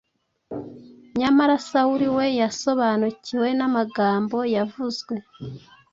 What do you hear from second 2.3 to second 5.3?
yasobanukiwe n’amagambo yavuzwe